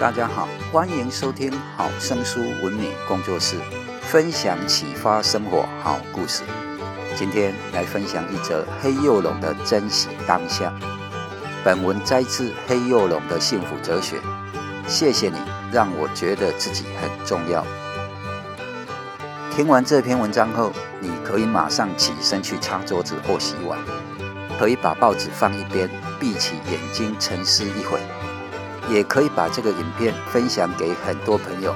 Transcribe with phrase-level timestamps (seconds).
[0.00, 3.56] 大家好，欢迎收听好声书文明工作室
[4.00, 6.44] 分享启发生活好故事。
[7.16, 10.72] 今天来分享一则黑幼龙的珍惜当下。
[11.64, 14.20] 本文摘自黑幼龙的幸福哲学。
[14.86, 15.36] 谢谢你，
[15.72, 17.66] 让我觉得自己很重要。
[19.50, 23.76] 听完这篇文章后，你可以马上起身去擦桌子或洗碗，
[24.60, 25.90] 可以把报纸放一边，
[26.20, 27.98] 闭起眼睛沉思一会。
[28.90, 31.74] 也可以把这个影片分享给很多朋友。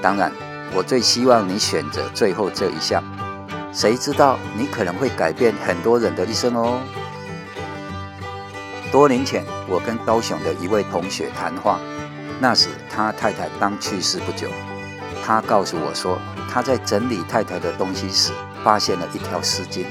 [0.00, 0.32] 当然，
[0.74, 3.02] 我最希望你选择最后这一项。
[3.72, 6.80] 谁知道你可能会改变很多人的一生哦。
[8.90, 11.78] 多年前，我跟高雄的一位同学谈话，
[12.40, 14.48] 那时他太太刚去世不久。
[15.24, 16.18] 他告诉我说，
[16.50, 18.32] 他在整理太太的东西时，
[18.64, 19.84] 发现了一条丝巾，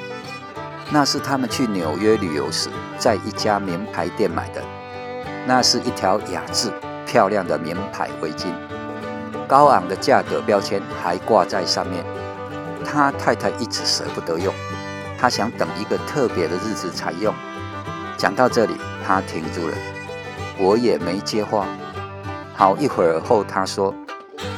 [0.89, 4.63] 那是他们去纽约旅游时，在一家名牌店买的。
[5.47, 6.69] 那是一条雅致、
[7.05, 8.47] 漂亮的名牌围巾，
[9.47, 12.03] 高昂的价格标签还挂在上面。
[12.83, 14.53] 他太太一直舍不得用，
[15.17, 17.33] 他想等一个特别的日子才用。
[18.17, 18.73] 讲到这里，
[19.05, 19.73] 他停住了，
[20.59, 21.65] 我也没接话。
[22.53, 23.95] 好一会儿后，他说：“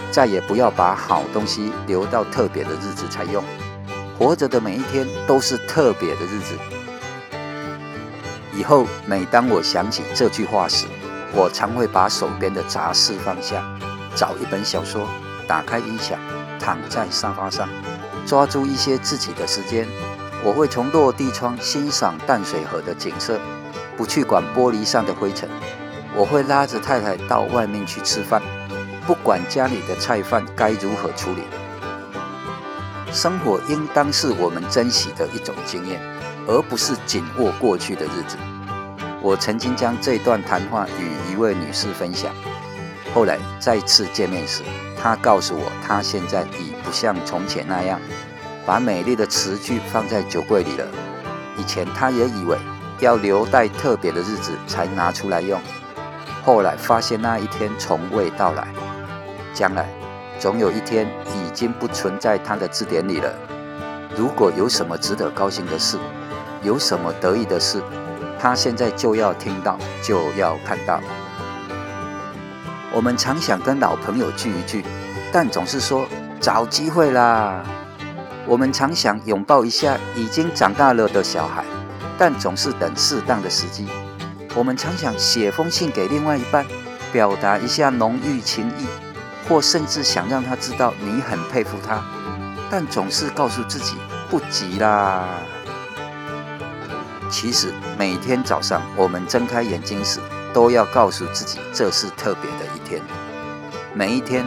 [0.10, 3.44] 再也不要把好东西留到特别的日子才用，
[4.18, 6.58] 活着的每一天都是特别的日子。”
[8.54, 10.86] 以后，每当我想起这句话时，
[11.34, 13.64] 我常会把手边的杂事放下，
[14.16, 15.08] 找一本小说，
[15.48, 16.18] 打开音响，
[16.60, 17.70] 躺在沙发上，
[18.26, 19.88] 抓住一些自己的时间。
[20.44, 23.40] 我会从落地窗欣赏淡水河的景色，
[23.98, 25.50] 不去管玻璃上的灰尘。
[26.16, 28.42] 我会拉着太太到外面去吃饭，
[29.06, 31.44] 不管家里的菜饭该如何处理。
[33.12, 36.00] 生活应当是我们珍惜的一种经验，
[36.48, 38.38] 而不是紧握过去的日子。
[39.22, 42.32] 我曾经将这段谈话与一位女士分享，
[43.14, 44.64] 后来再次见面时，
[44.96, 48.00] 她告诉我，她现在已不像从前那样
[48.66, 50.86] 把美丽的词句放在酒柜里了。
[51.58, 52.58] 以前她也以为
[53.00, 55.60] 要留待特别的日子才拿出来用，
[56.46, 58.68] 后来发现那一天从未到来，
[59.54, 59.90] 将来
[60.40, 61.06] 总有一天
[61.50, 63.34] 已经不存在他的字典里了。
[64.16, 65.98] 如果有什么值得高兴的事，
[66.62, 67.82] 有什么得意的事，
[68.40, 71.02] 他现在就要听到，就要看到。
[72.94, 74.86] 我们常想跟老朋友聚一聚，
[75.32, 76.08] 但总是说
[76.40, 77.64] 找机会啦。
[78.46, 81.64] 我们常想拥抱一下已经长大了的小孩，
[82.18, 83.88] 但总是等适当的时机。
[84.56, 86.66] 我们常想写封信给另外一半，
[87.12, 88.86] 表达一下浓郁情谊，
[89.48, 92.04] 或甚至想让他知道你很佩服他，
[92.70, 93.96] 但总是告诉自己
[94.30, 95.26] 不急啦。
[97.30, 100.20] 其实每天早上我们睁开眼睛时，
[100.52, 103.02] 都要告诉自己这是特别的一天。
[103.94, 104.46] 每一天，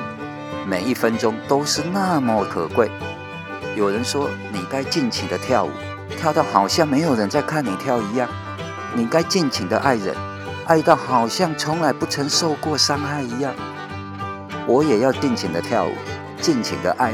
[0.66, 2.90] 每一分钟都是那么可贵。
[3.76, 5.70] 有人说你该尽情的跳舞，
[6.16, 8.28] 跳到好像没有人在看你跳一样。
[8.94, 10.14] 你该尽情的爱人，
[10.66, 13.54] 爱到好像从来不曾受过伤害一样。
[14.66, 15.92] 我也要尽情的跳舞，
[16.40, 17.12] 尽情的爱。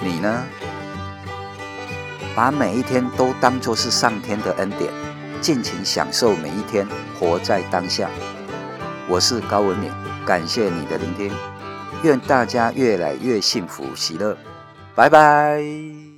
[0.00, 0.44] 你呢？
[2.34, 4.92] 把每一天都当作是上天的恩典，
[5.40, 6.86] 尽情享受每一天，
[7.18, 8.10] 活在当下。
[9.08, 9.90] 我是高文敏，
[10.26, 11.32] 感谢你的聆听，
[12.02, 14.36] 愿大家越来越幸福喜乐，
[14.94, 16.15] 拜拜。